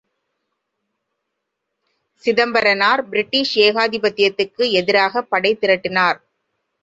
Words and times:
Chidambaranar 2.23 3.03
British 3.09 3.53
ஏகாதிபத்தியத்துக்கு 3.57 4.71
எதிராகப் 4.71 5.29
படை 5.29 5.57
திரட்டினார். 5.61 6.19